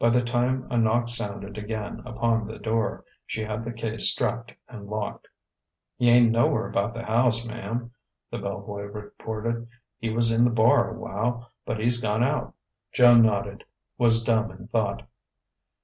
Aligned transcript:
By 0.00 0.10
the 0.10 0.24
time 0.24 0.66
a 0.72 0.76
knock 0.76 1.06
sounded 1.08 1.56
again 1.56 2.02
upon 2.04 2.48
the 2.48 2.58
door, 2.58 3.04
she 3.24 3.42
had 3.44 3.64
the 3.64 3.70
case 3.72 4.10
strapped 4.10 4.52
and 4.68 4.88
locked. 4.88 5.28
"He 5.96 6.10
ain't 6.10 6.32
nowhere 6.32 6.66
about 6.66 6.94
the 6.94 7.04
house, 7.04 7.46
ma'm," 7.46 7.92
the 8.28 8.38
bell 8.40 8.62
boy 8.62 8.80
reported. 8.82 9.68
"He 9.96 10.10
was 10.10 10.32
in 10.32 10.42
the 10.42 10.50
bar 10.50 10.90
a 10.92 10.98
while, 10.98 11.52
but 11.64 11.78
he's 11.78 12.02
went 12.02 12.24
out." 12.24 12.54
Joan 12.92 13.22
nodded, 13.22 13.62
was 13.98 14.24
dumb 14.24 14.50
in 14.50 14.66
thought. 14.66 15.08